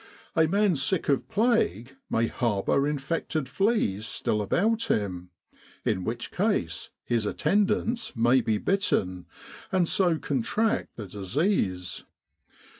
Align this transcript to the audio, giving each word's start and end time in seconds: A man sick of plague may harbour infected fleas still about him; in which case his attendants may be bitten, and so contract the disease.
A 0.35 0.47
man 0.47 0.75
sick 0.75 1.09
of 1.09 1.29
plague 1.29 1.95
may 2.09 2.25
harbour 2.25 2.87
infected 2.87 3.47
fleas 3.47 4.07
still 4.07 4.41
about 4.41 4.85
him; 4.85 5.29
in 5.85 6.03
which 6.03 6.31
case 6.31 6.89
his 7.03 7.27
attendants 7.27 8.15
may 8.15 8.41
be 8.41 8.57
bitten, 8.57 9.27
and 9.71 9.87
so 9.87 10.17
contract 10.17 10.95
the 10.95 11.05
disease. 11.05 12.03